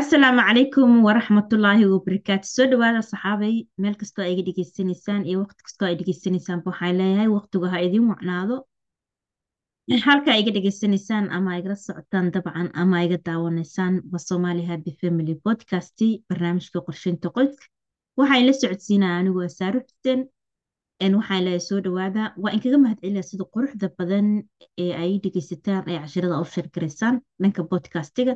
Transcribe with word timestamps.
asalaamu 0.00 0.40
calaykum 0.48 0.90
waraxmatullaahi 1.06 1.84
wabarakaatu 1.92 2.46
soo 2.56 2.66
dhawaada 2.72 3.00
saxaabay 3.10 3.54
meel 3.82 3.94
kastoo 4.00 4.24
ay 4.26 4.32
iga 4.34 4.42
dhegeysanaysaan 4.48 5.22
iyo 5.28 5.38
waqti 5.42 5.62
kastoo 5.66 5.86
ay 5.90 5.96
dhegeysanaysaan 6.00 6.60
waxaan 6.68 6.94
leeyahay 7.00 7.28
waqtigu 7.36 7.66
ha 7.72 7.78
idiin 7.86 8.06
wacnaado. 8.12 8.56
Halka 10.06 10.32
iga 10.40 10.50
dhegeysanaysaan 10.56 11.24
ama 11.36 11.58
igala 11.58 11.76
socotaan 11.86 12.26
dabcan 12.34 12.68
ama 12.82 12.96
iga 13.06 13.18
daawanaysaan 13.28 13.94
waa 14.12 14.22
Somali 14.28 14.64
Happy 14.70 14.92
Family 15.00 15.34
Podcast 15.46 15.98
barnaamijka 16.28 16.78
qorsheynta 16.86 17.28
qoyska. 17.36 17.64
Waxaan 18.18 18.46
la 18.46 18.52
socodsiinaa 18.60 19.14
anigu 19.20 19.48
Saaru 19.58 19.80
Xuseen 19.88 20.20
een 21.04 21.14
waxaan 21.18 21.42
leeyahay 21.44 21.60
soo 21.68 21.80
dhawaada 21.84 22.22
waa 22.42 22.52
in 22.54 22.60
kaga 22.64 22.78
mahadceliyaa 22.84 23.28
sida 23.30 23.44
quruxda 23.54 23.86
badan 23.98 24.26
ee 24.84 24.92
ay 25.02 25.12
dhegeysataan 25.24 25.82
ee 25.90 25.98
casharada 26.02 26.40
u 26.42 26.44
sheergaraysaan 26.54 27.14
dhanka 27.42 27.62
podcastiga 27.72 28.34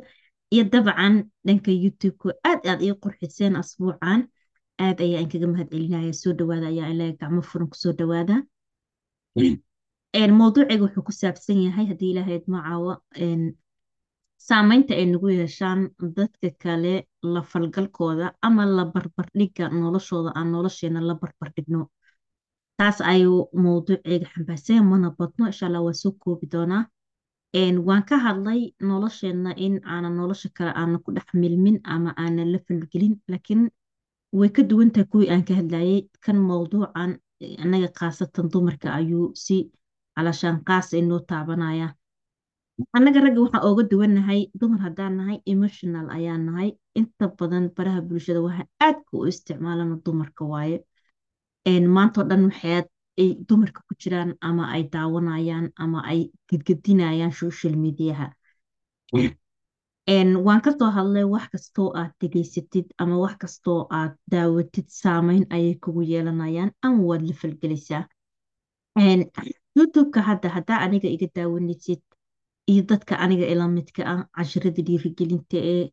iyo 0.55 0.63
dabcan 0.73 1.13
dhanka 1.47 1.71
youtube-ka 1.83 2.29
aad 2.49 2.61
aad 2.71 2.81
ii 2.87 2.93
qurxiseen 3.03 3.53
asbuucan 3.61 4.19
aad 4.85 4.97
ayaa 5.05 5.21
in 5.23 5.29
kaga 5.33 5.47
mahadcelinaya 5.53 6.13
soo 6.21 6.33
dhawaada 6.39 6.67
ayaa 6.73 6.87
in 6.91 6.97
leeyahay 6.99 7.17
gacmo 7.21 7.41
furan 7.49 7.67
ku 7.71 7.77
soo 7.83 7.93
dhawaada 7.99 8.35
mowduuciga 10.39 10.83
wuxuu 10.85 11.03
ku 11.07 11.11
saabsan 11.21 11.59
yahay 11.67 11.85
haddii 11.91 12.11
ilaahay 12.13 12.35
idmacaawo 12.39 12.91
saameynta 14.47 14.93
ay 14.99 15.05
nagu 15.11 15.27
yeeshaan 15.39 15.79
dadka 16.17 16.49
kale 16.63 16.93
la 17.33 17.41
falgalkooda 17.51 18.25
ama 18.47 18.63
la 18.77 18.83
barbardhigga 18.93 19.65
noloshooda 19.81 20.29
aan 20.37 20.47
nolosheena 20.53 20.99
la 21.09 21.13
barbardhigno. 21.21 21.81
Taas 22.77 22.97
ayuu 23.11 23.39
mowduuciga 23.63 24.27
xambaarsan 24.33 24.83
mana 24.91 25.09
badno 25.19 25.43
insha 25.51 25.65
allah 25.67 25.81
waa 25.87 25.93
soo 26.01 26.11
koobi 26.23 26.45
doonaa 26.53 26.83
waan 27.87 28.03
ka 28.09 28.15
hadlay 28.25 28.61
nolosheena 28.89 29.51
in 29.65 29.79
aanan 29.93 30.15
nolosha 30.19 30.49
kale 30.57 30.71
aanan 30.79 30.99
ku 31.03 31.11
dhex 31.15 31.27
milmin 31.41 31.77
ama 31.83 32.11
aanan 32.23 32.51
la 32.53 32.59
falgelin 32.67 33.15
laakiin 33.31 33.61
way 34.39 34.49
ka 34.55 34.61
duwan 34.69 34.91
tahay 34.91 35.07
kuwii 35.11 35.29
aan 35.33 35.43
ka 35.47 35.53
hadlayay. 35.59 35.99
Kan 36.23 36.37
mowduucan 36.47 37.11
anaga 37.63 37.87
khaasatan 37.97 38.45
dumarka 38.51 38.87
ayuu 38.99 39.31
si 39.43 39.71
calashaan 40.15 40.57
qaasa 40.67 40.97
inoo 41.01 41.19
taabanaya 41.29 41.87
annaga 42.97 43.19
ragga 43.23 43.39
waxaan 43.45 43.63
ooga 43.67 43.83
duwannahay 43.91 44.41
dumar 44.59 44.79
haddaan 44.85 45.13
nahay 45.17 45.37
emotional 45.53 46.07
ayaan 46.17 46.43
nahay. 46.47 46.69
Inta 46.99 47.25
badan 47.37 47.65
baraha 47.75 48.01
bulshada 48.07 48.41
waxa 48.47 48.63
aadka 48.85 49.13
u 49.19 49.27
isticmaalana 49.31 49.95
dumarka 50.05 50.43
waaye. 50.53 50.77
Maantao 51.95 52.23
dhan 52.29 52.41
waxaad 52.51 52.85
ay 53.21 53.29
dumarka 53.47 53.79
ku 53.87 53.93
jiraan 54.01 54.31
ama 54.49 54.63
ay 54.75 54.83
daawanayaan 54.93 55.67
ama 55.83 55.99
ay 56.11 56.19
gedgedinayaan 56.49 57.31
social 57.43 57.73
mediaha. 57.85 58.27
Waan 60.45 60.61
ka 60.65 60.71
soo 60.79 60.91
hadlay 60.97 61.23
wax 61.33 61.45
kastoo 61.53 61.89
aad 61.99 62.11
degeysatid 62.21 62.87
ama 63.01 63.15
wax 63.23 63.35
kastoo 63.43 63.87
aad 63.99 64.13
daawatid 64.31 64.87
saameyn 65.01 65.45
ayay 65.55 65.75
kugu 65.83 66.01
yeelanayaan. 66.11 66.71
Ama 66.85 67.01
waad 67.09 67.21
la 67.27 67.33
falgelaysaa. 67.41 68.03
Youtube-ka 69.77 70.21
hadda 70.21 70.49
haddaa 70.55 70.79
aniga 70.85 71.09
iga 71.15 71.27
daawanaysid 71.35 72.01
iyo 72.71 72.81
dadka 72.89 73.13
aniga 73.23 73.45
ila 73.53 73.67
midka 73.67 74.01
ah 74.13 74.21
cashirada 74.35 74.81
dhiirigelinta 74.87 75.57
ee 75.73 75.83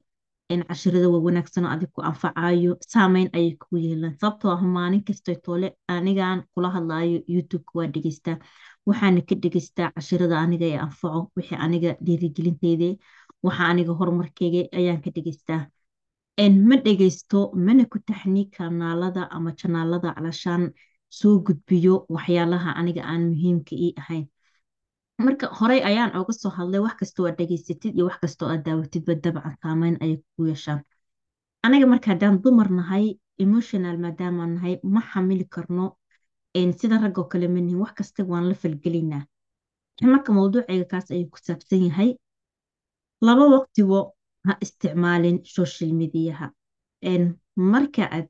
cashirada 0.68 1.08
waa 1.14 1.22
wanaagsan 1.26 1.64
oo 1.66 1.72
adig 1.74 1.90
ku 1.96 2.00
anfacayo 2.10 2.72
saameyn 2.92 3.28
ayay 3.36 3.52
kugu 3.60 3.76
yeelan. 3.86 4.12
Sababtoo 4.20 4.50
ah 4.56 4.62
maalin 4.76 5.02
kastoo 5.08 5.34
toole 5.44 5.68
anigaan 5.94 6.38
kula 6.54 6.68
hadlaayo 6.76 7.18
youtube-ka 7.34 7.72
waa 7.78 7.88
dhegeystaa 7.94 8.36
waxaana 8.88 9.20
ka 9.28 9.34
dhegeystaa 9.42 9.88
cashirada 9.96 10.36
aniga 10.44 10.66
ee 10.72 10.78
anfaco. 10.86 11.20
Wixii 11.36 11.58
aniga 11.66 11.90
dhiirigelinteyde 12.06 12.88
waxa 13.46 13.64
aniga 13.72 13.92
horumarkeyga 14.00 14.62
ayaan 14.78 15.00
ka 15.04 15.10
dhegeystaa 15.16 15.62
ma 16.68 16.76
dhegeysto 16.86 17.38
mana 17.66 17.84
ku 17.92 17.98
taxni 18.08 18.42
kanaalada 18.56 19.22
ama 19.36 19.50
janaalada 19.60 20.08
calashaan 20.16 20.62
soo 21.18 21.34
gudbiyo 21.46 21.94
waxyaalaha 22.14 22.70
aniga 22.80 23.02
aan 23.12 23.22
muhiimka 23.32 23.74
ii 23.86 23.92
ahayn 24.02 24.24
marka 25.26 25.46
horey 25.58 25.80
ayaan 25.90 26.12
oga 26.20 26.32
soo 26.40 26.50
hadlay 26.58 26.80
wax 26.86 26.94
kastoo 27.00 27.24
aad 27.28 27.36
dhegeysatid 27.38 27.94
iyo 27.96 28.04
wax 28.08 28.18
kastoo 28.24 28.48
aad 28.52 28.62
daawatidba 28.66 29.12
dabcan 29.24 29.54
saameyn 29.62 29.96
ayay 30.02 30.16
kugu 30.22 30.48
yeeshaan. 30.50 30.80
Aniga 31.64 31.86
marka 31.92 32.06
haddaan 32.12 32.36
dumar 32.42 32.68
nahay 32.78 33.06
emotional 33.44 33.96
maadaamaan 34.04 34.52
nahay 34.56 34.74
ma 34.94 35.00
xamili 35.10 35.44
karno 35.54 35.86
sida 36.78 36.96
raggoo 37.04 37.24
kale 37.32 37.46
manihin 37.54 37.78
wax 37.82 37.92
kasta 37.98 38.20
waan 38.30 38.48
la 38.50 38.54
falgelinaa 38.62 39.24
marka 40.12 40.30
mowduuceyga 40.36 40.84
kaas 40.92 41.06
ayuu 41.14 41.30
ku 41.32 41.38
saabsan 41.46 41.82
yahay 41.88 42.10
laba 43.26 43.44
waqtibo 43.54 43.98
ha 44.46 44.52
isticmaalin 44.64 45.38
social 45.56 45.90
mediaha. 46.00 46.46
Marka 47.72 48.02
aad 48.16 48.28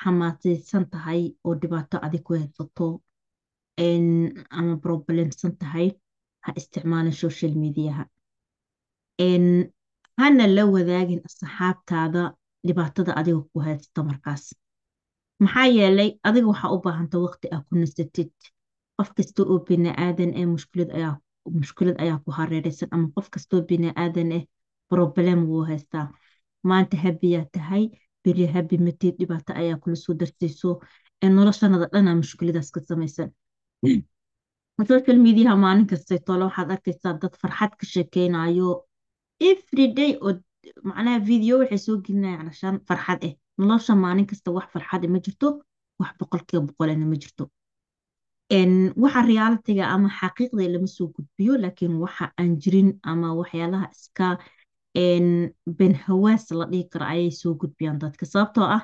xamaasaysan 0.00 0.84
tahay 0.92 1.22
oo 1.46 1.54
dhibaato 1.60 1.96
adig 2.06 2.22
ku 2.26 2.32
haysato 2.38 2.86
ama 4.58 4.74
problemsan 4.86 5.52
tahay 5.60 5.88
ha 6.44 6.50
isticmaalin 6.60 7.16
social 7.24 7.52
mediaha 7.64 8.04
hana 10.20 10.46
la 10.56 10.64
wadaagin 10.74 11.20
asxaabtaada 11.28 12.22
dhibaatada 12.66 13.12
adiga 13.20 13.40
ku 13.52 13.58
haysta 13.66 14.00
markaas 14.10 14.44
maxaa 15.44 15.66
yeelay 15.76 16.10
adiga 16.28 16.46
waxaa 16.52 16.72
u 16.76 16.78
baahanta 16.86 17.16
waqti 17.26 17.46
aa 17.54 17.62
ku 17.68 17.72
nasatid 17.82 18.32
qof 18.96 19.08
kasta 19.16 19.40
oo 19.52 19.58
bini-aadan 19.68 20.30
ee 20.40 20.46
mushkilad 21.60 21.96
ayaa 22.02 22.18
ku 22.24 22.30
hareereysan 22.38 22.88
ama 22.94 23.06
qof 23.16 23.26
kastoo 23.34 23.60
bini-aadan 23.70 24.30
eh 24.38 24.44
problem 24.92 25.38
wuu 25.50 25.64
haystaa 25.70 26.06
maanta 26.68 26.96
habiyaa 27.04 27.46
tahay 27.54 27.84
beri 28.24 28.46
habi 28.54 28.76
matid 28.86 29.14
dhibaato 29.20 29.52
ayaa 29.60 29.78
kula 29.82 29.96
soo 30.04 30.14
darsayso 30.20 30.70
noloshanada 31.36 31.86
dhanaa 31.92 32.16
mushkiladaas 32.22 32.68
ka 32.74 32.80
samaysan 32.88 33.28
social 34.90 35.18
mediaha 35.26 35.56
maalin 35.64 35.86
kastay 35.90 36.18
tole 36.26 36.44
waxaad 36.48 36.70
arkaysaa 36.76 37.18
dad 37.22 37.34
farxad 37.42 37.72
ka 37.80 37.84
sheekeynayo 37.92 38.68
everyday 39.50 40.12
oo 40.26 40.32
macnaha 40.88 41.18
video 41.30 41.54
waxay 41.62 41.78
soo 41.86 41.96
gelinayaan 42.04 42.40
calashaan 42.48 42.76
farxad 42.88 43.20
eh. 43.28 43.34
Nolosha 43.58 43.94
maalin 44.04 44.26
kasta 44.30 44.50
wax 44.56 44.66
farxad 44.74 45.02
ma 45.14 45.18
jirto 45.24 45.48
wax 46.00 46.12
boqolkiiba 46.18 46.62
boqolena 46.68 47.06
ma 47.12 47.16
jirto. 47.22 47.44
Waxa 49.02 49.20
realitiga 49.30 49.84
ama 49.94 50.08
xaqiiqda 50.18 50.64
lama 50.74 50.86
soo 50.96 51.08
gudbiyo 51.16 51.52
laakiin 51.62 51.94
waxa 52.04 52.24
aan 52.40 52.52
jirin 52.62 52.88
ama 53.10 53.28
waxyaalaha 53.40 53.86
iska 53.96 54.26
benhawaas 55.78 56.44
la 56.58 56.64
dhihi 56.72 56.84
karo 56.92 57.04
ayay 57.14 57.30
soo 57.40 57.54
gudbiyaan 57.60 57.98
dadka. 58.02 58.24
Sababtoo 58.32 58.64
ah 58.76 58.82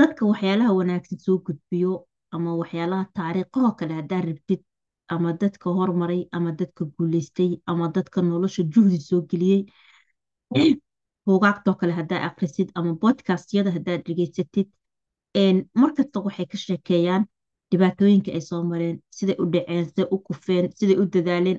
dadka 0.00 0.22
waxyaalaha 0.30 0.72
wanaagsan 0.78 1.18
soo 1.26 1.38
gudbiyo 1.46 1.92
ama 2.36 2.50
waxyaalaha 2.60 3.04
taariikhahoo 3.18 3.72
kale 3.80 3.94
haddaa 4.00 4.22
rabtid 4.28 4.62
ama 5.14 5.30
dadka 5.42 5.74
hormaray 5.78 6.22
ama 6.36 6.50
dadka 6.60 6.82
guuleystay 6.94 7.50
ama 7.72 7.86
dadka 7.96 8.18
nolosha 8.30 8.62
juhdi 8.74 8.98
soo 9.08 9.22
geliyey 9.30 9.62
buugaagtoo 11.26 11.74
kale 11.80 11.92
haddaa 12.00 12.22
akrisid 12.28 12.68
ama 12.78 12.92
bodcastyada 13.02 13.70
haddaad 13.76 14.02
dhegeysatid 14.06 14.68
markasta 15.82 16.18
waxay 16.26 16.46
ka 16.52 16.58
sheekeeyaan 16.66 17.24
dhibaatooyinka 17.70 18.30
ay 18.36 18.42
soo 18.50 18.62
mareen 18.70 18.96
siday 19.16 19.36
u 19.42 19.44
dhaceen 19.52 19.86
siday 19.90 20.08
u 20.14 20.16
kufeen 20.26 20.66
siday 20.78 20.96
u 21.02 21.04
dadaaleen 21.14 21.58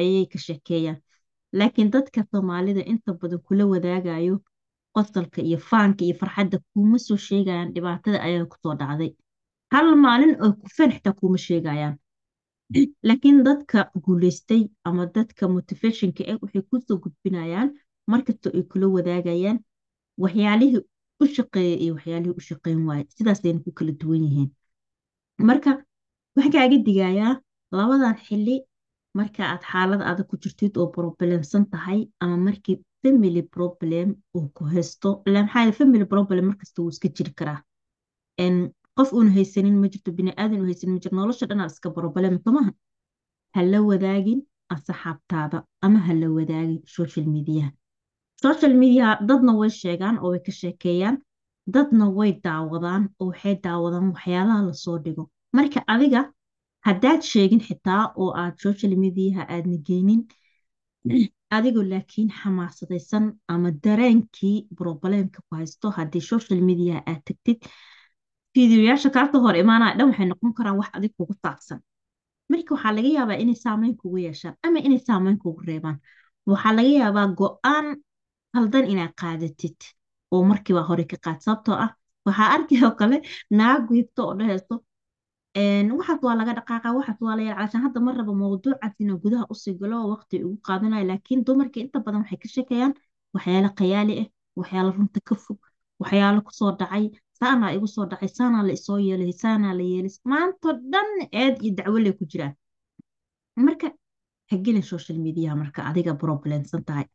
ayay 0.00 0.26
ka 0.32 0.38
sheekeeyaan. 0.46 0.98
Laakiin 1.58 1.90
dadka 1.96 2.20
soomaalida 2.30 2.82
inta 2.92 3.14
badan 3.20 3.40
kula 3.48 3.64
wadaagayo 3.72 4.36
qosolka 4.94 5.40
iyo 5.48 5.58
faanka 5.70 6.02
iyo 6.04 6.14
farxadda 6.20 6.56
kuuma 6.72 6.98
soo 7.06 7.18
sheegayaan 7.28 7.74
dhibaatada 7.74 8.18
ayaa 8.26 8.44
ku 8.52 8.56
soo 8.62 8.74
dhacday 8.80 9.10
hal 9.72 9.88
maalin 10.04 10.32
oo 10.44 10.52
kufeen 10.62 10.90
xitaa 10.94 11.12
kuuma 11.18 11.38
sheegayaan. 11.46 11.94
Laakiin 13.08 13.38
dadka 13.48 13.78
guuleystay 14.04 14.62
ama 14.88 15.04
dadka 15.16 15.48
motivationka 15.56 16.22
eh 16.30 16.36
waxay 16.42 16.62
ku 16.70 16.76
soo 16.86 16.96
gudbinayaan 17.02 17.68
markastoo 18.12 18.52
ay 18.56 18.62
kula 18.70 18.86
wadaagayaan 18.96 19.58
waxyaalihii 20.22 20.80
u 21.22 21.24
shaqeeya 21.36 21.76
iyo 21.84 21.92
waxyaalihii 21.96 22.36
u 22.40 22.46
shaqeyn 22.48 22.80
waaye 22.88 23.04
sidaasayna 23.16 23.60
ku 23.64 23.70
kala 23.78 23.92
duwan 24.00 24.22
yihiin. 24.26 24.50
Marka 25.48 25.70
waxaa 26.36 26.52
kaaga 26.54 26.76
digayaa 26.86 27.34
labadan 27.78 28.16
xili 28.26 28.56
marka 29.18 29.40
aad 29.52 29.62
xaalad 29.70 30.02
adag 30.10 30.26
ku 30.30 30.36
jirtid 30.42 30.74
oo 30.80 30.86
problemsan 30.98 31.64
tahay 31.72 32.00
ama 32.22 32.36
markii 32.46 32.76
family 33.02 33.42
problem 33.56 34.08
uu 34.36 34.46
ku 34.56 34.62
haysto. 34.72 35.08
Maxaa 35.34 35.72
family 35.80 36.04
problem 36.12 36.44
markasta 36.50 36.78
wuu 36.82 36.92
iska 36.94 37.08
jiri 37.16 37.32
karaa 37.38 37.60
qof 38.96 39.10
uuna 39.16 39.30
haysanin 39.38 39.76
ma 39.82 39.88
jirto 39.92 40.10
bini-aadan 40.18 40.62
u 40.62 40.70
haysanin 40.70 40.94
ma 40.94 41.00
jirto 41.02 41.16
nolosha 41.20 41.50
dhanaa 41.50 41.68
iska 41.72 41.88
problem 41.98 42.34
somaha 42.46 42.72
ha 43.54 43.60
la 43.72 43.80
wadaagin 43.90 44.40
asxaabtaada 44.74 45.58
ama 45.86 45.98
ha 46.06 46.12
la 46.22 46.28
wadaagin 46.38 46.80
social 46.96 47.26
mediaha 47.36 47.70
social 48.42 48.74
mediaha 48.82 49.12
dadna 49.28 49.52
way 49.60 49.70
sheegaan 49.82 50.16
oo 50.24 50.30
way 50.32 50.40
ka 50.46 50.52
sheekeeyaan. 50.60 51.16
Dadna 51.74 52.06
way 52.18 52.32
daawadaan 52.44 53.02
oo 53.20 53.26
waxay 53.30 53.54
daawadaan 53.64 54.06
waxyaalaha 54.12 54.62
la 54.68 54.74
soo 54.84 54.98
dhigo. 55.04 55.24
Marka 55.56 55.80
adiga 55.94 56.20
haddaad 56.86 57.20
sheegin 57.32 57.60
xitaa 57.68 58.02
oo 58.22 58.30
aad 58.42 58.54
social 58.66 58.92
mediaha 59.04 59.42
aadna 59.54 59.76
geynin 59.88 60.22
adigoo 61.56 61.84
laakiin 61.92 62.30
xamaasadaysan 62.40 63.24
ama 63.54 63.70
dareenkii 63.84 64.56
broblemka 64.78 65.38
ku 65.46 65.52
haysto 65.60 65.86
haddii 65.98 66.24
social 66.32 66.60
media 66.68 66.94
aad 67.10 67.22
tagtid 67.28 67.58
fiidiyoyaasha 68.54 69.10
kaarta 69.16 69.36
hor 69.44 69.54
imaanaya 69.62 69.96
dhan 69.98 70.08
waxay 70.10 70.26
noqon 70.32 70.52
karaan 70.58 70.76
wax 70.80 70.88
adig 70.96 71.12
kugu 71.18 71.34
saabsan 71.44 71.80
marka 72.50 72.70
waxaa 72.74 72.92
laga 72.96 73.10
yaabaa 73.18 73.38
inay 73.42 73.58
saameyn 73.64 73.94
kugu 74.00 74.18
yeeshaan 74.26 74.56
ama 74.66 74.78
inay 74.86 75.00
saameyn 75.08 75.38
kugu 75.42 75.60
reebaan. 75.68 75.98
Waxaa 76.50 76.72
laga 76.78 76.92
yaabaa 77.00 77.26
go'aan 77.40 77.86
haldan 78.54 78.84
inaad 78.92 79.12
qaadatid 79.22 79.78
oo 80.32 80.42
markiiba 80.50 80.82
hore 80.88 81.04
ka 81.10 81.16
qaad. 81.24 81.38
Sababtoo 81.46 81.76
ah 81.84 81.90
waxaa 82.26 82.48
arki 82.56 82.74
oo 82.86 82.94
kale 83.00 83.16
naag 83.58 83.82
wiibto 83.92 84.20
oo 84.28 84.34
dhahayso. 84.38 84.74
Waxaas 85.98 86.20
waa 86.26 86.36
laga 86.40 86.52
dhaqaaqa 86.58 86.88
waxaas 86.98 87.18
waa 87.26 87.36
la 87.38 87.42
yalcashaan 87.48 87.82
hadda 87.86 88.00
ma 88.06 88.10
rabo 88.18 88.32
mawduucaas 88.42 88.94
inuu 89.02 89.18
gudaha 89.24 89.44
u 89.52 89.54
sii 89.62 89.74
galo 89.80 89.96
oo 90.02 90.08
waqti 90.14 90.36
ugu 90.46 90.58
qaadanayo 90.68 91.04
laakiin 91.10 91.40
dumarka 91.46 91.78
inta 91.84 91.98
badan 92.04 92.20
waxay 92.22 92.38
ka 92.42 92.48
sheekayaan. 92.54 92.92
Waxyaalo 93.34 93.68
khayaali 93.78 94.14
ah 94.22 94.28
waxyaalo 94.60 94.90
runta 94.98 95.20
ka 95.28 95.34
fog 95.44 95.60
waxyaalo 96.02 96.38
ku 96.46 96.52
soo 96.58 96.70
dhacay 96.80 97.04
saanaa 97.40 97.70
igu 97.76 97.86
soo 97.94 98.06
dhacay 98.10 98.30
saanaa 98.38 98.62
la 98.68 98.72
isoo 98.78 98.98
yeelay 99.06 99.32
saanaa 99.42 99.74
la 99.78 99.84
yeelis 99.92 100.16
maanto 100.32 100.68
dhan 100.92 101.10
eed 101.42 101.54
iyo 101.64 101.72
dacwo 101.78 101.98
lay 102.04 102.14
ku 102.18 102.24
jiraan. 102.30 102.54
Marka 103.66 103.86
ha 104.50 104.56
gelin 104.64 104.84
social 104.92 105.18
media 105.26 105.50
marka 105.62 105.80
adiga 105.90 106.12
problemsan 106.24 106.82
tahay. 106.88 107.06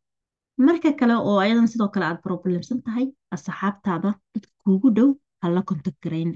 Marka 0.66 0.88
kale 1.00 1.14
oo 1.28 1.38
ayadan 1.44 1.68
sidoo 1.72 1.90
kale 1.94 2.04
aad 2.06 2.20
problemsan 2.26 2.78
tahay 2.86 3.06
asxaabtaada 3.34 4.10
dadka 4.32 4.52
kuugu 4.62 4.88
dhow 4.96 5.10
hala 5.42 5.60
contact 5.68 5.98
garayn 6.04 6.30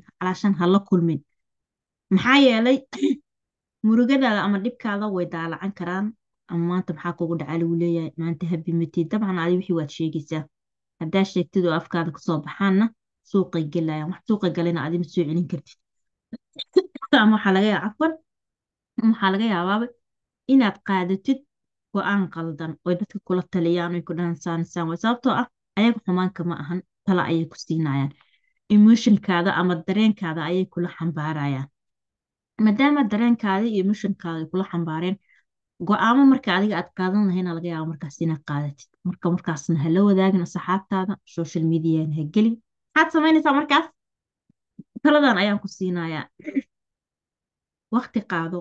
hala 0.60 0.78
kulmin. 0.88 1.20
Maxaa 2.14 2.38
yeelay 2.46 2.78
murugadaada 3.86 4.40
ama 4.46 4.58
dhibkaada 4.64 5.06
way 5.14 5.26
daalacan 5.34 5.72
karaan. 5.78 6.06
Ama 6.50 6.64
maanta 6.70 6.90
maxaa 6.96 7.18
kugu 7.18 7.34
dhaca 7.40 7.58
lagu 7.60 7.74
leeyahay 7.82 8.12
maanta 8.20 8.44
habi 8.52 8.72
matid. 8.80 9.06
Dabcan 9.10 9.38
adi 9.42 9.54
wixii 9.58 9.76
waad 9.78 9.90
sheegaysaa. 9.98 10.44
Haddaa 11.00 11.24
sheegtid 11.32 11.64
oo 11.66 11.74
afkaada 11.80 12.10
ka 12.16 12.20
soo 12.26 12.38
baxaanna 12.46 12.86
suuqay 13.30 13.64
gelayaan 13.74 14.08
wax 14.12 14.20
suuqa 14.28 14.48
galana 14.56 14.80
adi 14.86 14.96
ma 15.02 15.06
soo 15.12 15.24
celin 15.28 15.46
kartid 15.50 15.78
ama 17.24 17.34
waxaa 17.36 17.52
laga 17.56 17.68
yaaba 17.74 17.86
cafwan 17.88 18.12
waxaa 19.10 19.30
laga 19.34 19.46
yaabaaba 19.54 19.86
inaad 20.52 20.76
qaadatid 20.88 21.38
go'aan 21.94 22.22
qaldan 22.34 22.72
oy 22.86 22.94
dadka 23.00 23.18
kula 23.26 23.42
taliyaan 23.54 23.92
oy 23.96 24.02
ku 24.08 24.12
dhahan 24.18 24.36
saan 24.44 24.86
way 24.90 24.98
sababtoo 25.04 25.34
ah 25.42 25.46
ayaga 25.78 25.98
xumaanka 26.06 26.40
ma 26.50 26.54
ahan 26.62 26.80
tala 27.06 27.22
ayay 27.30 27.44
ku 27.52 27.56
siinayaan 27.64 28.10
emotionkaada 28.74 29.50
ama 29.60 29.74
dareenkaada 29.86 30.40
ayay 30.50 30.64
kula 30.74 30.88
xambaarayaan 30.96 31.68
maadaama 32.64 33.02
dareenkaada 33.12 33.64
iyo 33.72 33.80
emotionkaada 33.84 34.38
ay 34.42 34.46
kula 34.52 34.64
xambaareen 34.72 35.16
go'aamo 35.88 36.22
marka 36.32 36.48
adiga 36.58 36.74
aad 36.80 36.88
qaadan 36.98 37.22
lahayna 37.28 37.50
laga 37.56 37.68
yaaba 37.74 37.86
markaas 37.92 38.16
inaad 38.24 38.42
qaadatid 38.50 38.88
marka 39.08 39.26
markaasna 39.34 39.76
ha 39.84 39.88
wadaagin 40.08 40.42
asxaabtaada 40.46 41.12
social 41.36 41.64
mediana 41.72 42.12
ha 42.18 42.22
gelin 42.34 42.56
maxaad 42.94 43.12
samaynaysaa 43.12 43.52
markaas 43.58 43.86
taladan 45.02 45.38
ayaan 45.42 45.60
ku 45.62 45.68
siinayaa 45.68 46.24
waqti 47.94 48.20
qaado 48.30 48.60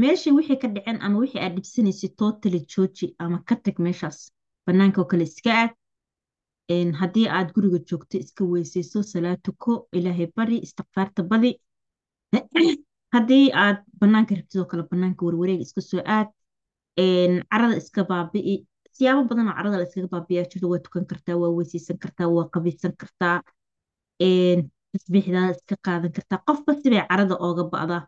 meeshii 0.00 0.32
wixii 0.38 0.56
ka 0.62 0.68
dhicen 0.74 0.98
ama 1.06 1.18
wixii 1.22 1.40
aad 1.44 1.54
dhibsanaysid 1.56 2.12
totally 2.22 2.60
jooji 2.72 3.06
ama 3.18 3.38
ka 3.48 3.56
tag 3.64 3.76
meeshaas 3.86 4.18
banaanka 4.66 5.00
oo 5.00 5.08
kale 5.12 5.24
iska 5.30 5.50
aad 5.62 5.72
haddii 7.00 7.28
aad 7.36 7.48
guriga 7.54 7.78
joogto 7.88 8.18
iska 8.24 8.44
weysayso 8.52 9.02
salaad 9.12 9.40
tuko 9.46 9.72
ilaahay 9.96 10.28
bari 10.36 10.56
istikfaarta 10.66 11.22
badi 11.30 11.50
haddii 13.14 13.46
aad 13.64 13.78
banaanka 14.00 14.34
rabtid 14.38 14.60
oo 14.60 14.64
kale 14.70 14.82
banaanka 14.90 15.26
warwareeg 15.26 15.60
iska 15.66 15.80
soo 15.90 16.02
aad 16.16 16.28
carada 17.50 17.76
iska 17.82 18.04
baabi'i 18.10 18.56
siyaabo 18.96 19.22
badan 19.30 19.48
oo 19.50 19.54
carada 19.58 19.76
la 19.80 19.84
iskaga 19.88 20.08
baabi'iyaa 20.14 20.48
jirto 20.50 20.66
waa 20.72 20.82
tukan 20.86 21.04
kartaa 21.10 21.36
waa 21.42 21.50
weysaysan 21.58 21.98
kartaa 22.04 22.28
waa 22.36 22.46
qabiisan 22.54 22.92
kartaa 23.00 23.36
tasbiixdaada 24.92 25.50
iska 25.56 25.76
qaadan 25.86 26.12
kartaa 26.16 26.38
qofba 26.48 26.72
sibay 26.82 27.02
carada 27.10 27.34
ooga 27.46 27.64
ba'daa 27.74 28.02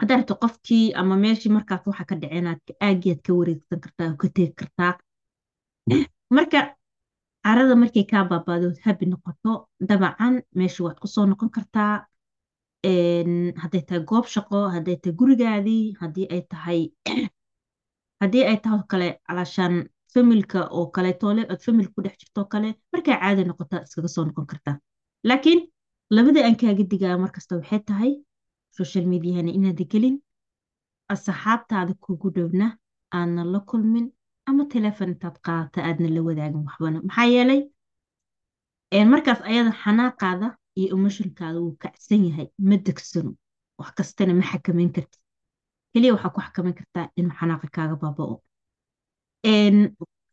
haddaa 0.00 0.16
rabto 0.18 0.34
qofkii 0.42 0.86
ama 1.00 1.14
meeshii 1.24 1.52
markaas 1.56 1.82
waxa 1.88 2.04
ka 2.10 2.14
dhaceenaad 2.22 2.60
aagiyaad 2.86 3.20
ka 3.26 3.32
wareegsan 3.38 3.80
kartaa 3.84 4.06
oo 4.12 4.16
ka 4.22 4.28
tegi 4.36 4.52
kartaa 4.60 4.92
marka 6.36 6.60
carada 7.46 7.74
markay 7.82 8.04
kaa 8.12 8.24
baabaadood 8.30 8.76
habi 8.86 9.04
noqoto 9.12 9.52
dabacan 9.88 10.34
meesha 10.58 10.80
waad 10.86 10.98
ku 11.02 11.06
soo 11.14 11.26
noqon 11.30 11.50
kartaa 11.56 11.94
hadday 13.62 13.82
tahay 13.88 14.02
goob 14.10 14.26
shaqo 14.34 14.58
hadday 14.74 14.96
tahay 15.02 15.14
gurigaadii 15.20 15.84
haddii 16.00 16.26
ay 16.34 16.42
tahay 16.52 16.80
haddii 18.20 18.44
ay 18.50 18.58
tahay 18.64 18.82
kale 18.92 19.08
calaashaan 19.26 19.74
familka 20.14 20.58
oo 20.76 20.86
kaleetoole 20.96 21.42
ood 21.52 21.60
famil 21.66 21.88
ku 21.94 21.98
dhex 22.04 22.14
jirto 22.20 22.38
oo 22.42 22.48
kale 22.54 22.68
markay 22.92 23.16
caadi 23.22 23.42
noqotaa 23.48 23.80
iskaga 23.86 24.08
soo 24.14 24.24
noqon 24.28 24.46
kartaa 24.50 24.76
laakiin 25.28 25.60
labada 26.16 26.40
aan 26.46 26.56
kaaga 26.60 26.84
digaya 26.92 27.16
markasta 27.24 27.52
waxay 27.58 27.80
tahay 27.90 28.12
social 28.78 29.04
mediahana 29.12 29.50
inaada 29.58 29.84
gelin 29.92 30.16
asxaabtaada 31.14 31.92
kugu 32.04 32.28
dhowna 32.36 32.66
aadna 33.18 33.42
la 33.52 33.60
kulmin 33.70 34.06
ama 34.48 34.64
telefon 34.74 35.08
intaad 35.14 35.36
qaadata 35.46 35.78
aadna 35.88 36.08
la 36.16 36.20
wadaagin 36.28 36.62
waxbana. 36.66 36.98
Maxaa 37.08 37.26
yeelay 37.34 37.60
markaas 39.12 39.40
ayada 39.50 39.72
xanaaqaada 39.82 40.48
iyo 40.78 40.88
emotionkaada 40.96 41.58
wuu 41.64 41.76
kacsan 41.82 42.22
yahay 42.28 42.48
ma 42.68 42.76
degsano 42.86 43.30
wax 43.78 43.90
kastana 43.98 44.32
ma 44.38 44.44
xakameyn 44.50 44.90
kartid 44.96 45.20
keliya 45.96 46.14
waxaa 46.16 46.34
ku 46.36 46.40
xakameyn 46.46 46.76
kartaa 46.80 47.06
inuu 47.18 47.34
xanaaqa 47.40 47.66
kaaga 47.76 47.96
baaba'o. 48.02 48.34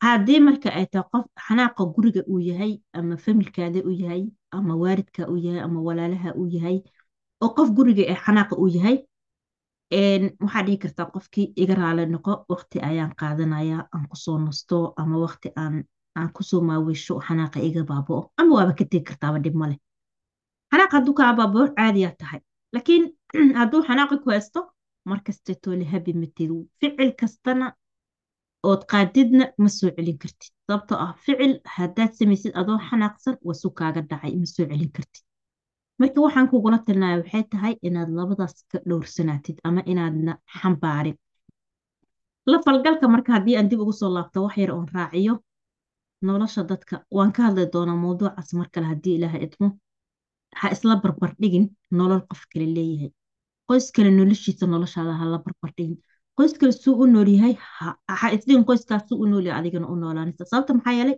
Haddii 0.06 0.40
marka 0.48 0.70
ay 0.78 0.86
tahay 0.92 1.08
qof 1.12 1.26
xanaaqa 1.46 1.84
guriga 1.96 2.22
uu 2.32 2.40
yahay 2.50 2.74
ama 2.98 3.16
familkaada 3.26 3.80
uu 3.88 3.96
yahay 4.02 4.24
ama 4.58 4.74
waaridka 4.82 5.22
uu 5.32 5.40
yahay 5.46 5.62
ama 5.68 5.80
walaalaha 5.88 6.30
uu 6.40 6.48
yahay 6.56 6.78
oo 7.44 7.52
qof 7.58 7.70
guriga 7.78 8.04
ee 8.12 8.18
xanaaqa 8.26 8.54
uu 8.62 8.70
yahay 8.76 8.98
waxaa 10.44 10.66
dhihi 10.68 10.78
kartaa 10.84 11.08
qofkii 11.14 11.48
iga 11.62 11.74
raali 11.82 12.06
noqo 12.16 12.34
waqti 12.52 12.78
ayaan 12.90 13.14
qaadanayaa 13.22 13.82
aan 13.96 14.06
ku 14.12 14.18
soo 14.26 14.38
nasto 14.46 14.78
ama 15.02 15.16
waqti 15.26 15.48
aan 15.62 16.30
ku 16.36 16.42
soo 16.50 16.62
maaweysho 16.70 17.14
xanaaqa 17.28 17.60
iga 17.70 17.82
baaba'o. 17.92 18.22
Ama 18.40 18.52
waaba 18.58 18.74
ka 18.80 18.84
tegi 18.92 19.06
kartaaba 19.10 19.38
dhib 19.44 19.56
male 19.62 19.76
xanaaqa 20.72 20.94
hadduu 20.98 21.16
kaa 21.20 21.32
baaba'o 21.40 21.66
caadiyaa 21.78 22.14
tahay. 22.22 22.42
Laakiin 22.76 23.04
hadduu 23.60 23.82
xanaaqa 23.88 24.16
ku 24.24 24.30
haysto 24.36 24.60
markaste 25.12 25.52
toole 25.64 25.86
habi 25.94 26.12
matid 26.22 26.50
ficil 26.80 27.12
kastana 27.22 27.68
ood 28.70 28.82
qaadidna 28.92 29.46
ma 29.64 29.70
soo 29.78 29.90
celin 29.96 30.18
kartid 30.24 30.52
sababtoo 30.68 30.98
ah 31.06 31.14
ficil 31.26 31.54
haddaad 31.76 32.12
samaysid 32.20 32.54
adoo 32.62 32.78
xanaaqsan 32.90 33.36
wasu 33.48 33.68
kaaga 33.80 34.02
dhacay 34.10 34.34
ma 34.42 34.48
soo 34.56 34.66
celin 34.70 34.92
kartid 34.98 35.24
marka 36.00 36.18
waxaan 36.26 36.48
kugula 36.52 36.78
talinaya 36.86 37.18
waxay 37.22 37.44
tahay 37.52 37.74
inaad 37.88 38.10
labadaas 38.18 38.56
ka 38.72 38.78
dhowrsanaatid 38.90 39.58
ama 39.68 39.82
inaadna 39.92 40.34
xambaarin. 40.60 41.18
La 42.52 42.58
falgalka 42.66 43.06
marka 43.14 43.30
haddii 43.36 43.56
aan 43.58 43.70
dib 43.70 43.80
ugu 43.84 43.94
soo 44.00 44.10
laabto 44.16 44.38
wax 44.46 44.56
yar 44.62 44.72
oon 44.76 44.88
raaciyo. 44.96 45.34
Nolosha 46.28 46.62
dadka 46.72 46.96
waan 47.18 47.32
ka 47.36 47.42
hadli 47.48 47.66
doonaa 47.74 47.96
mawduucaas 48.04 48.50
mar 48.60 48.68
kale 48.74 48.86
haddii 48.92 49.16
ilaaha 49.18 49.38
idmo. 49.46 49.68
Ha 50.60 50.66
isla 50.76 50.96
barbardhigin 51.04 51.66
nolol 51.98 52.22
qof 52.30 52.42
kale 52.52 52.66
leeyahay 52.76 53.12
qoys 53.68 53.86
kale 53.96 54.10
noloshiisa 54.20 54.66
noloshaada 54.74 55.14
ha 55.20 55.26
la 55.34 55.38
qoys 56.38 56.54
kale 56.60 56.74
suu 56.84 56.96
u 57.04 57.06
nool 57.14 57.30
yahay 57.36 57.54
ha 58.20 58.28
isdhigin 58.36 58.66
qoyskaas 58.70 59.04
suu 59.10 59.18
u 59.24 59.26
nool 59.32 59.46
yahay 59.48 59.60
adigana 59.62 59.88
u 59.94 59.96
noolaanaysa. 60.02 60.46
Sababta 60.52 60.74
maxaa 60.78 60.96
yeelay 61.00 61.18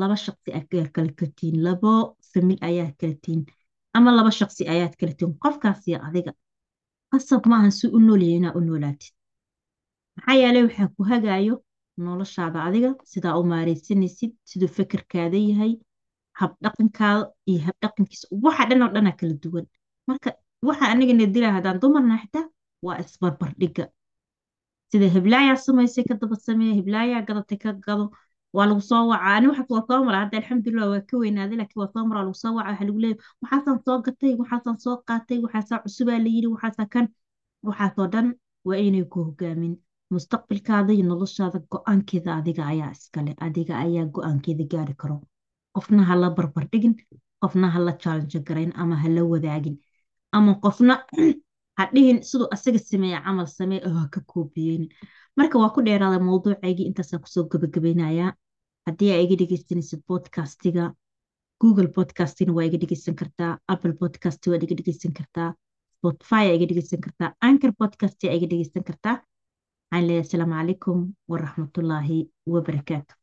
laba 0.00 0.16
shaqsi 0.24 0.48
ayaa 0.58 0.88
kala 0.96 1.12
katiin 1.20 1.56
labo 1.66 1.92
famil 2.32 2.58
ayaa 2.68 2.90
kala 3.00 3.14
tiin 3.24 3.40
ama 3.96 4.10
laba 4.18 4.30
shaqsi 4.40 4.62
ayaad 4.74 4.94
kala 5.00 5.12
tiin. 5.18 5.32
Qofkaasiyo 5.44 5.98
adiga 6.08 6.32
qasab 7.10 7.42
maahan 7.50 7.72
suu 7.80 7.90
u 7.96 7.98
nool 8.06 8.22
yahay 8.26 8.38
inaa 8.40 8.54
u 8.58 8.60
noolaatid. 8.68 9.12
Maxaa 10.16 10.36
yeelay 10.42 10.62
waxaa 10.66 10.88
ku 10.96 11.02
hagaayo 11.10 11.54
noloshaada 12.06 12.58
adiga 12.68 12.90
sidaa 13.12 13.34
u 13.40 13.42
maareysanaysid 13.52 14.32
siduu 14.50 14.70
fekerkaada 14.76 15.38
yahay 15.50 15.72
habdhaqankaada 16.40 17.22
iyo 17.50 17.60
habdhaqankiisa 17.68 18.26
waxa 18.44 18.64
dhan 18.68 18.82
oo 18.84 18.90
dhanaa 18.94 19.16
kala 19.20 19.34
duwan. 19.44 19.66
Marka 20.08 20.28
waxa 20.68 20.84
anigana 20.92 21.26
dilaa 21.34 21.52
haddaan 21.56 21.80
dumarna 21.82 22.16
xitaa 22.22 22.46
waa 22.86 22.96
isbarbardhiga 23.04 23.84
sida 24.90 25.06
hiblaayaa 25.16 25.56
samaysay 25.66 26.04
ka 26.08 26.14
daba 26.20 26.36
sameeya 26.46 26.74
hiblaayaa 26.78 27.22
gadatay 27.28 27.58
ka 27.64 27.70
gado 27.86 28.06
waa 28.56 28.66
lagu 28.70 28.80
soo 28.90 29.02
wacaa. 29.10 29.34
Ani 29.36 29.46
waxaas 29.50 29.70
waa 29.74 29.84
soo 29.88 30.04
hadda 30.20 30.36
alxamdulilah 30.40 30.88
waa 30.92 31.02
ka 31.10 31.14
weynaaday 31.22 31.56
laakiin 31.60 31.80
waa 31.82 31.90
soo 31.94 32.04
mara 32.08 32.20
lagu 32.26 32.34
soo 32.42 32.52
waca 32.58 32.68
waxaa 32.70 32.86
lagu 32.88 32.98
leeyahay 33.04 33.22
waxaasaan 33.42 33.78
soo 33.86 33.96
gatay 34.06 34.32
waxaasaan 34.40 34.78
soo 34.84 34.96
qaatay 35.08 35.38
waxaasaa 35.44 35.78
cusubaa 35.84 36.18
la 36.24 36.30
yidhi 36.36 36.48
waxaasaa 36.54 36.88
kan 36.94 37.06
waxaasoo 37.68 38.06
dhan 38.14 38.26
waa 38.68 38.78
inay 38.86 39.04
ku 39.12 39.18
hogaamin 39.26 39.74
mustaqbalkaada 40.14 40.92
iyo 40.96 41.04
noloshaada 41.10 41.58
go'aankeeda 41.72 42.30
adiga 42.40 42.62
ayaa 42.72 42.90
iskale 42.96 43.32
adiga 43.46 43.74
ayaa 43.84 44.06
go'aankeeda 44.14 44.64
gaari 44.72 44.94
karo. 45.02 45.16
Qofna 45.74 46.02
ha 46.08 46.14
la 46.22 46.28
barbardhigin 46.36 46.94
qofna 47.42 47.66
ha 47.74 47.78
la 47.86 47.92
challenge 48.02 48.38
garayn 48.48 48.72
ama 48.82 48.96
ha 49.02 49.08
la 49.16 49.22
wadaagin 49.32 49.76
ama 50.36 50.52
qofna 50.64 50.94
hadhihin 51.80 52.18
siduu 52.28 52.48
asaga 52.56 52.78
sameeya 52.90 53.20
camal 53.26 53.46
samee 53.58 53.80
oo 53.88 53.94
ha 54.00 54.08
ka 54.14 54.20
koobiyeynin. 54.32 54.90
Marka 55.38 55.58
waa 55.62 55.70
ku 55.74 55.80
dheeraada 55.86 56.18
mawduucaygii 56.28 56.86
intaasaan 56.90 57.22
ku 57.24 57.28
soo 57.34 57.44
gabagabeynayaa 57.52 58.30
haddii 58.86 59.10
aa 59.14 59.20
iga 59.24 59.36
dhegeysanaysid 59.40 60.00
podcastiga 60.10 60.84
google 61.60 61.88
podcastina 61.96 62.52
waa 62.56 62.64
iga 62.68 62.78
dhegeysan 62.82 63.14
kartaa 63.20 63.52
apple 63.74 63.92
podcast 64.00 64.46
waad 64.50 64.62
iga 64.66 64.76
dhegeysan 64.78 65.12
kartaa 65.18 65.48
spotify 65.98 66.42
aa 66.48 66.56
iga 66.58 66.66
dhegeysan 66.70 67.00
kartaa 67.06 67.30
anchor 67.48 67.72
podcast 67.80 68.24
aa 68.24 68.34
iga 68.38 68.46
dhegeysan 68.52 68.84
kartaa. 68.88 69.16
Waxaan 69.90 70.06
leeyahay? 70.08 70.26
Asalaamu 70.26 70.54
calaykum 70.58 70.98
waraxmatullaahi 71.32 72.18
wabarakaatu 72.52 73.14